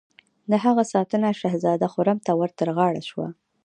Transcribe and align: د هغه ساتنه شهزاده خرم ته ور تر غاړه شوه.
د 0.51 0.53
هغه 0.63 0.83
ساتنه 0.93 1.29
شهزاده 1.39 1.87
خرم 1.93 2.17
ته 2.25 2.31
ور 2.39 2.51
تر 2.59 2.69
غاړه 2.77 3.01
شوه. 3.09 3.27